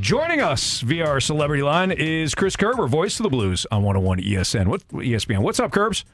[0.00, 4.20] Joining us via our celebrity line is Chris Kerber, voice of the Blues on 101
[4.20, 4.66] ESN.
[4.66, 5.38] What ESPN?
[5.38, 6.04] What's up, Curbs?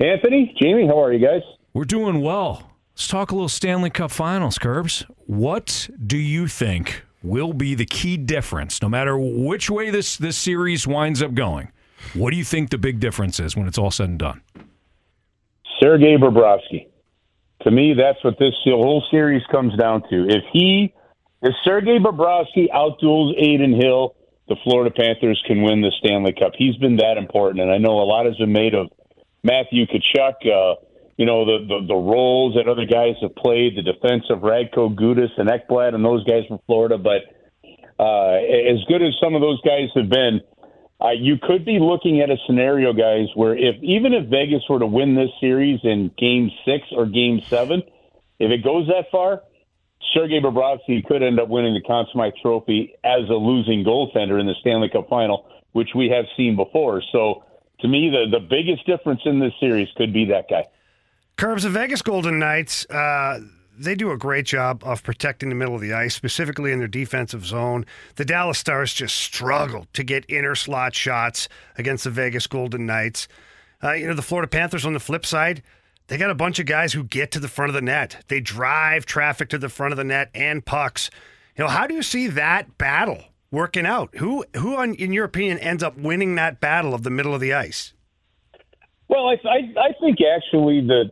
[0.00, 1.42] Anthony, Jamie, how are you guys?
[1.72, 2.72] We're doing well.
[2.94, 5.06] Let's talk a little Stanley Cup Finals, Curbs.
[5.26, 10.36] What do you think will be the key difference, no matter which way this this
[10.36, 11.70] series winds up going?
[12.12, 14.40] What do you think the big difference is when it's all said and done?
[15.80, 16.88] Sergei Bobrovsky.
[17.62, 20.26] To me, that's what this whole series comes down to.
[20.28, 20.92] If he
[21.44, 24.16] if Sergei Bobrovsky outduels Adin Hill,
[24.48, 26.52] the Florida Panthers can win the Stanley Cup.
[26.56, 28.88] He's been that important, and I know a lot has been made of
[29.42, 30.40] Matthew Tkachuk.
[30.44, 30.80] Uh,
[31.16, 34.94] you know the, the the roles that other guys have played, the defense of Radko
[34.94, 36.98] Gudas and Ekblad and those guys from Florida.
[36.98, 37.22] But
[38.02, 40.40] uh, as good as some of those guys have been,
[41.00, 44.78] uh, you could be looking at a scenario, guys, where if even if Vegas were
[44.78, 47.82] to win this series in Game Six or Game Seven,
[48.38, 49.42] if it goes that far,
[50.12, 54.46] Sergei Bobrovsky could end up winning the Conn Smythe Trophy as a losing goaltender in
[54.46, 57.02] the Stanley Cup Final, which we have seen before.
[57.12, 57.44] So,
[57.80, 60.64] to me, the the biggest difference in this series could be that guy.
[61.36, 63.40] Curbs, of Vegas Golden Knights, uh,
[63.76, 66.88] they do a great job of protecting the middle of the ice, specifically in their
[66.88, 67.84] defensive zone.
[68.16, 73.26] The Dallas Stars just struggled to get inner slot shots against the Vegas Golden Knights.
[73.82, 75.62] Uh, you know, the Florida Panthers on the flip side,
[76.08, 78.24] they got a bunch of guys who get to the front of the net.
[78.28, 81.10] They drive traffic to the front of the net and pucks.
[81.56, 84.14] You know, how do you see that battle working out?
[84.16, 87.54] Who, who, in your opinion, ends up winning that battle of the middle of the
[87.54, 87.92] ice?
[89.08, 91.10] Well, I, I, I think actually the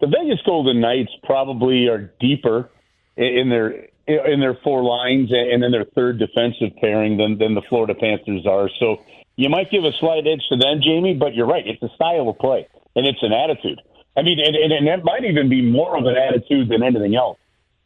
[0.00, 2.70] the Vegas Golden Knights probably are deeper
[3.16, 7.62] in their in their four lines and in their third defensive pairing than than the
[7.68, 8.70] Florida Panthers are.
[8.78, 9.02] So
[9.36, 11.66] you might give a slight edge to them, Jamie, but you're right.
[11.66, 13.80] It's a style of play and it's an attitude.
[14.16, 17.14] I mean, and, and, and that might even be more of an attitude than anything
[17.14, 17.38] else.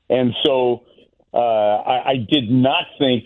[0.09, 0.85] And so
[1.33, 3.25] uh, I, I did not think,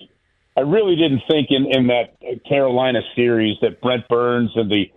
[0.56, 4.90] I really didn't think in, in that Carolina series that Brent Burns and the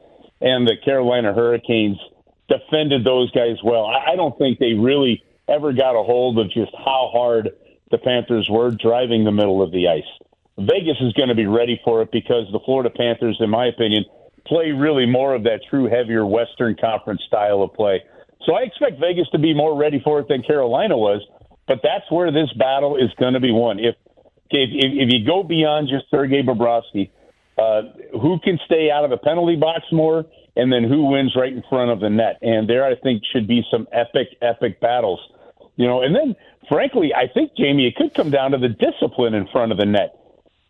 [0.43, 1.99] and the Carolina Hurricanes
[2.49, 3.85] defended those guys well.
[3.85, 7.51] I, I don't think they really ever got a hold of just how hard
[7.91, 10.03] the Panthers were driving the middle of the ice.
[10.57, 14.05] Vegas is going to be ready for it because the Florida Panthers, in my opinion,
[14.51, 18.03] play really more of that true heavier Western Conference style of play.
[18.45, 21.21] So I expect Vegas to be more ready for it than Carolina was,
[21.67, 23.79] but that's where this battle is going to be won.
[23.79, 23.95] If
[24.49, 27.09] if, if you go beyond just Sergei Bobrovsky,
[27.57, 27.83] uh,
[28.19, 30.25] who can stay out of the penalty box more,
[30.57, 32.37] and then who wins right in front of the net?
[32.41, 35.21] And there, I think, should be some epic, epic battles.
[35.77, 36.35] You know, and then
[36.67, 39.85] frankly, I think Jamie, it could come down to the discipline in front of the
[39.85, 40.17] net.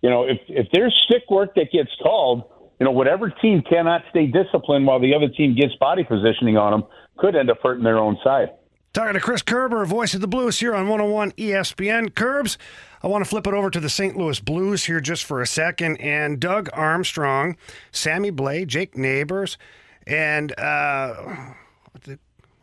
[0.04, 2.44] You know, if if there's stick work that gets called,
[2.82, 6.72] you know, whatever team cannot stay disciplined while the other team gets body positioning on
[6.72, 8.50] them could end up hurting their own side.
[8.92, 12.16] Talking to Chris Kerber, voice of the Blues here on 101 ESPN.
[12.16, 12.58] Curbs,
[13.04, 14.18] I want to flip it over to the St.
[14.18, 15.98] Louis Blues here just for a second.
[15.98, 17.56] And Doug Armstrong,
[17.92, 19.60] Sammy Blais, Jake Neighbours,
[20.08, 21.54] and uh,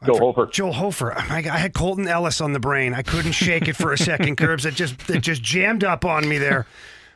[0.04, 0.46] Joe Hofer.
[0.46, 1.14] Joe Hofer.
[1.16, 2.92] Oh my God, I had Colten Ellis on the brain.
[2.92, 4.66] I couldn't shake it for a second, Curbs.
[4.66, 6.66] It just it just jammed up on me there.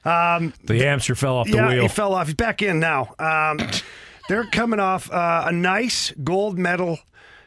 [0.05, 1.83] Um, the hamster fell off the yeah, wheel.
[1.83, 2.27] he fell off.
[2.27, 3.15] He's back in now.
[3.19, 3.59] Um,
[4.29, 6.99] they're coming off uh, a nice gold medal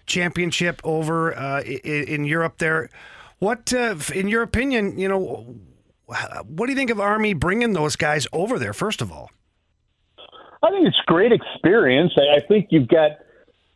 [0.05, 2.57] championship over uh, in, in, Europe.
[2.59, 2.89] There,
[3.39, 5.55] what, uh, in your opinion, you know,
[6.45, 8.73] what do you think of Army bringing those guys over there?
[8.73, 9.31] First of all,
[10.63, 12.13] I think it's great experience.
[12.17, 13.11] I think you've got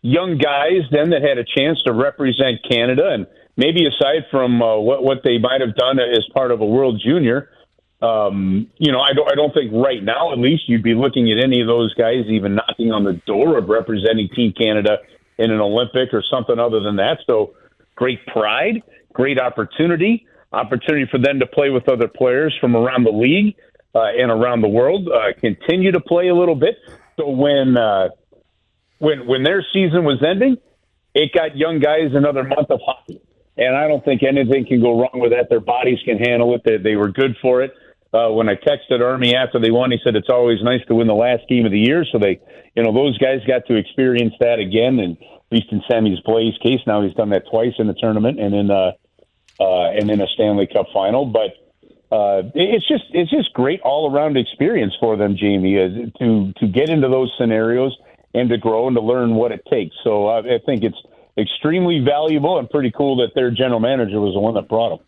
[0.01, 3.27] young guys then that had a chance to represent Canada, and
[3.57, 7.01] maybe aside from uh, what what they might have done as part of a World
[7.03, 7.49] Junior
[8.01, 11.31] um, you know, I don't, I don't think right now, at least, you'd be looking
[11.31, 14.99] at any of those guys even knocking on the door of representing Team Canada
[15.37, 17.19] in an Olympic or something other than that.
[17.27, 17.55] So,
[17.95, 23.11] great pride, great opportunity, opportunity for them to play with other players from around the
[23.11, 23.55] league
[23.93, 25.09] uh, and around the world.
[25.09, 26.77] Uh, continue to play a little bit.
[27.17, 28.09] So when uh,
[28.99, 30.57] when when their season was ending,
[31.13, 33.21] it got young guys another month of hockey,
[33.57, 35.49] and I don't think anything can go wrong with that.
[35.49, 36.61] Their bodies can handle it.
[36.63, 37.73] They, they were good for it.
[38.11, 41.07] Uh, when I texted Army after they won, he said it's always nice to win
[41.07, 42.05] the last game of the year.
[42.11, 42.39] So they,
[42.75, 44.99] you know, those guys got to experience that again.
[44.99, 48.39] And at least in Sammy's Blais case, now he's done that twice in the tournament
[48.39, 48.91] and in uh,
[49.59, 51.25] uh, and in a Stanley Cup final.
[51.25, 51.51] But
[52.11, 56.67] uh, it's just it's just great all around experience for them, Jamie, uh, to to
[56.67, 57.95] get into those scenarios
[58.33, 59.95] and to grow and to learn what it takes.
[60.03, 60.97] So uh, I think it's
[61.37, 65.05] extremely valuable and pretty cool that their general manager was the one that brought them.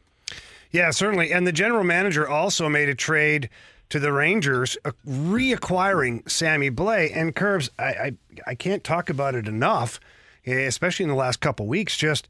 [0.72, 1.32] Yeah, certainly.
[1.32, 3.50] And the general manager also made a trade
[3.90, 7.12] to the Rangers, uh, reacquiring Sammy Blais.
[7.14, 8.14] And Curbs, I, I,
[8.48, 10.00] I can't talk about it enough,
[10.46, 11.98] eh, especially in the last couple weeks.
[11.98, 12.30] Just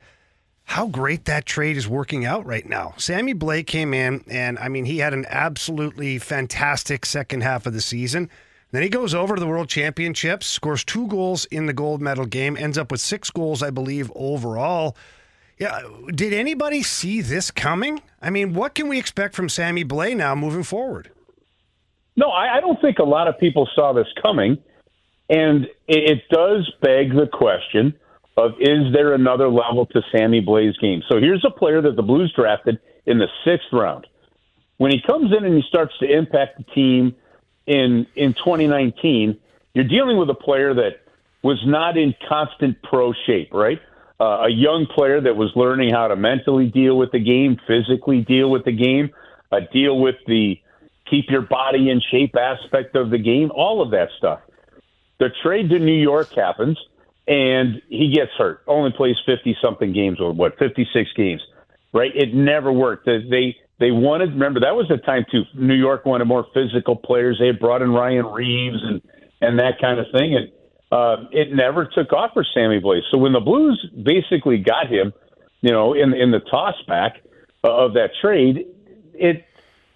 [0.64, 2.94] how great that trade is working out right now.
[2.98, 7.74] Sammy Blais came in, and I mean, he had an absolutely fantastic second half of
[7.74, 8.30] the season.
[8.72, 12.26] Then he goes over to the World Championships, scores two goals in the gold medal
[12.26, 14.96] game, ends up with six goals, I believe, overall.
[15.62, 18.02] Yeah, did anybody see this coming?
[18.20, 21.12] I mean, what can we expect from Sammy Blais now moving forward?
[22.16, 24.58] No, I, I don't think a lot of people saw this coming,
[25.30, 27.94] and it, it does beg the question
[28.38, 31.04] of is there another level to Sammy Blais's game?
[31.08, 34.08] So here's a player that the Blues drafted in the sixth round.
[34.78, 37.16] When he comes in and he starts to impact the team
[37.68, 39.38] in in 2019,
[39.76, 41.04] you're dealing with a player that
[41.44, 43.80] was not in constant pro shape, right?
[44.22, 48.22] Uh, a young player that was learning how to mentally deal with the game, physically
[48.22, 49.10] deal with the game,
[49.52, 50.60] uh, deal with the
[51.10, 54.40] keep your body in shape aspect of the game, all of that stuff.
[55.20, 56.78] The trade to New York happens,
[57.28, 58.62] and he gets hurt.
[58.68, 61.42] Only plays 50 something games, or what, 56 games,
[61.92, 62.12] right?
[62.14, 63.08] It never worked.
[63.08, 65.46] They they wanted, remember, that was the time too.
[65.56, 67.38] New York wanted more physical players.
[67.40, 69.02] They had brought in Ryan Reaves and,
[69.42, 70.36] and that kind of thing.
[70.36, 70.52] And
[70.92, 73.02] uh, it never took off for Sammy Blais.
[73.12, 75.14] So when the Blues basically got him,
[75.62, 77.18] you know, in in the toss back
[77.64, 78.66] of that trade,
[79.14, 79.46] it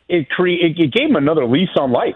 [0.07, 2.15] it cre- it, gave him another lease on life.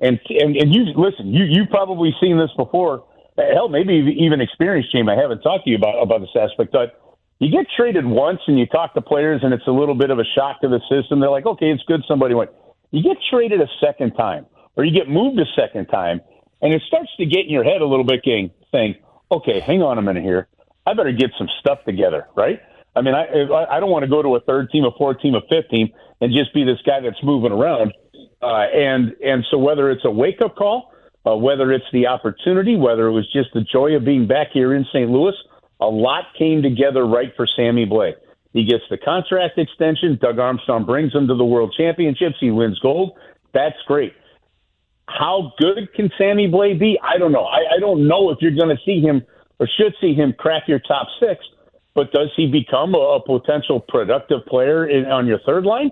[0.00, 3.04] And and and you listen, you you've probably seen this before.
[3.36, 5.12] Hell, maybe even experienced, Jamie.
[5.12, 7.00] I haven't talked to you about about this aspect, but
[7.38, 10.18] you get traded once and you talk to players and it's a little bit of
[10.18, 11.20] a shock to the system.
[11.20, 12.50] They're like, okay, it's good somebody went.
[12.90, 14.46] You get traded a second time
[14.76, 16.20] or you get moved a second time
[16.62, 18.96] and it starts to get in your head a little bit, gang, saying,
[19.30, 20.48] okay, hang on a minute here.
[20.86, 22.60] I better get some stuff together, right?
[22.96, 23.26] I mean, I
[23.70, 25.90] I don't want to go to a third team, a fourth team, a fifth team,
[26.20, 27.92] and just be this guy that's moving around.
[28.42, 30.92] Uh, and and so whether it's a wake up call,
[31.26, 34.74] uh, whether it's the opportunity, whether it was just the joy of being back here
[34.74, 35.08] in St.
[35.08, 35.34] Louis,
[35.80, 38.14] a lot came together right for Sammy Blais.
[38.52, 40.18] He gets the contract extension.
[40.20, 42.36] Doug Armstrong brings him to the World Championships.
[42.40, 43.12] He wins gold.
[43.54, 44.12] That's great.
[45.18, 46.98] How good can Sammy Blais be?
[47.02, 47.44] I don't know.
[47.44, 49.22] I, I don't know if you're going to see him
[49.58, 51.44] or should see him crack your top six,
[51.94, 55.90] but does he become a, a potential productive player in, on your third line?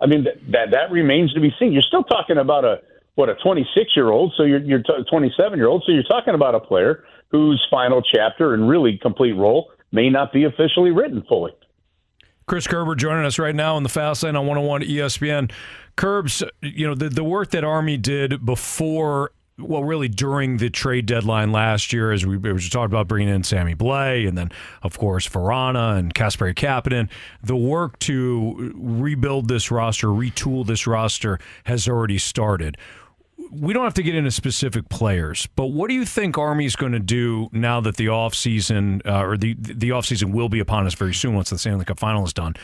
[0.00, 1.72] I mean, that, that that remains to be seen.
[1.72, 2.80] You're still talking about a
[3.14, 6.54] what a 26 year old, so you're you're 27 year old, so you're talking about
[6.54, 11.52] a player whose final chapter and really complete role may not be officially written fully.
[12.46, 15.50] Chris Kerber joining us right now on the Fast Lane on 101 ESPN.
[15.96, 21.06] Curbs, you know, the, the work that Army did before, well, really during the trade
[21.06, 24.52] deadline last year, as we, we talking about bringing in Sammy Blais and then,
[24.84, 27.08] of course, Vrana and Kasperi Kapanen,
[27.42, 32.76] the work to rebuild this roster, retool this roster has already started
[33.50, 36.92] we don't have to get into specific players, but what do you think Army's going
[36.92, 40.94] to do now that the offseason uh, or the the offseason will be upon us
[40.94, 42.54] very soon once the Stanley Cup final is done?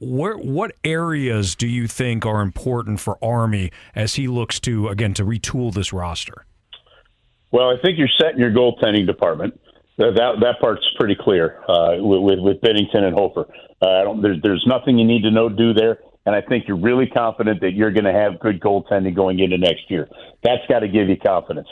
[0.00, 5.14] Where what areas do you think are important for Army as he looks to again
[5.14, 6.46] to retool this roster?
[7.52, 9.60] Well, I think you're set in your goaltending department.
[9.98, 13.46] That that part's pretty clear uh, with, with Binnington and Hofer.
[13.82, 17.06] Uh, there's there's nothing you need to know do there and I think you're really
[17.06, 20.08] confident that you're going to have good goaltending going into next year.
[20.42, 21.68] That's got to give you confidence.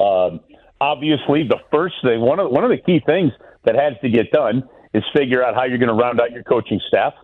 [0.00, 0.40] Um,
[0.80, 3.32] obviously, the first thing, one of one of the key things
[3.64, 6.42] that has to get done is figure out how you're going to round out your
[6.42, 7.14] coaching staff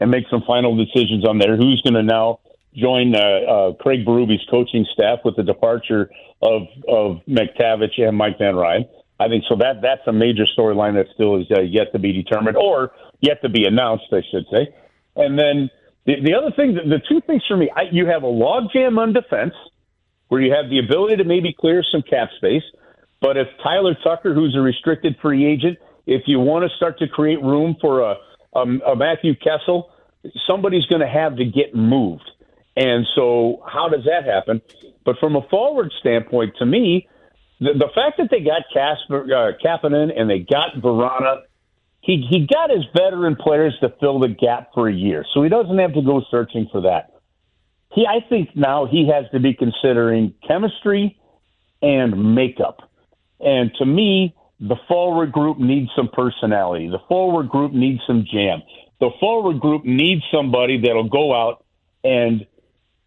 [0.00, 1.56] and make some final decisions on there.
[1.56, 2.40] Who's going to now
[2.74, 6.10] join uh, uh, Craig Berube's coaching staff with the departure
[6.42, 8.84] of of MacTavish and Mike Van Ryn.
[9.20, 9.56] I think so.
[9.56, 13.42] That that's a major storyline that still is uh, yet to be determined or yet
[13.42, 14.68] to be announced, I should say.
[15.16, 15.70] And then
[16.08, 18.98] the, the other thing, the, the two things for me, I, you have a logjam
[18.98, 19.52] on defense
[20.28, 22.62] where you have the ability to maybe clear some cap space.
[23.20, 27.08] But if Tyler Tucker, who's a restricted free agent, if you want to start to
[27.08, 28.14] create room for a,
[28.54, 29.90] a, a Matthew Kessel,
[30.46, 32.30] somebody's going to have to get moved.
[32.74, 34.62] And so, how does that happen?
[35.04, 37.06] But from a forward standpoint, to me,
[37.60, 41.42] the, the fact that they got Casper, uh, Kapanen and they got Vrana
[42.08, 45.50] he he got his veteran players to fill the gap for a year, so he
[45.50, 47.12] doesn't have to go searching for that.
[47.92, 51.20] he I think now he has to be considering chemistry
[51.82, 52.90] and makeup.
[53.40, 56.88] And to me, the forward group needs some personality.
[56.88, 58.62] The forward group needs some jam.
[59.00, 61.62] The forward group needs somebody that'll go out
[62.02, 62.46] and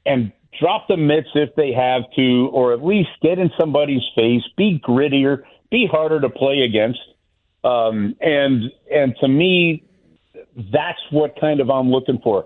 [0.05, 4.43] and drop the mitts if they have to, or at least get in somebody's face,
[4.57, 5.41] be grittier,
[5.71, 6.99] be harder to play against.
[7.63, 9.83] Um, and and to me,
[10.71, 12.45] that's what kind of I'm looking for.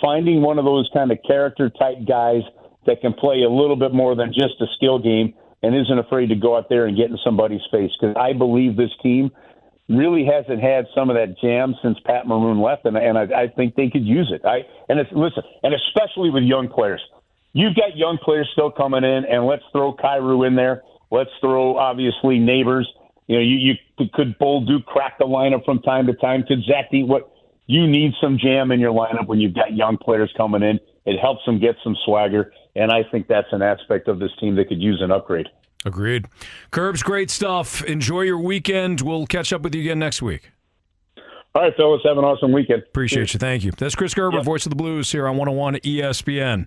[0.00, 2.42] Finding one of those kind of character type guys
[2.86, 6.28] that can play a little bit more than just a skill game and isn't afraid
[6.28, 7.90] to go out there and get in somebody's face.
[7.98, 9.30] Because I believe this team
[9.88, 13.48] really hasn't had some of that jam since Pat Maroon left, and, and I, I
[13.48, 14.44] think they could use it.
[14.44, 17.02] I and it's listen, and especially with young players.
[17.52, 20.82] You've got young players still coming in, and let's throw Kyrou in there.
[21.10, 22.88] Let's throw obviously Neighbours.
[23.26, 26.42] You know, you, you could Bolduc crack the lineup from time to time.
[26.42, 27.32] Could Zach what
[27.66, 30.78] you need some jam in your lineup when you've got young players coming in.
[31.06, 34.56] It helps them get some swagger, and I think that's an aspect of this team
[34.56, 35.48] that could use an upgrade.
[35.84, 36.26] Agreed.
[36.70, 37.84] Curbs, great stuff.
[37.84, 39.02] Enjoy your weekend.
[39.02, 40.50] We'll catch up with you again next week.
[41.54, 42.82] All right, fellas, have an awesome weekend.
[42.82, 43.34] Appreciate Cheers.
[43.34, 43.38] you.
[43.38, 43.70] Thank you.
[43.70, 44.44] That's Chris Kerber, yep.
[44.44, 46.62] voice of the Blues, here on 101 ESPN.